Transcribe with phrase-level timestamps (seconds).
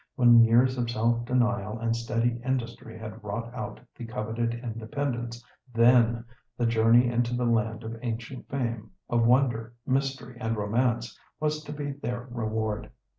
[0.15, 6.25] When years of self denial and steady industry had wrought out the coveted independence, then
[6.57, 11.71] the journey into the land of ancient fame, of wonder, mystery, and romance, was to
[11.71, 12.89] be their reward.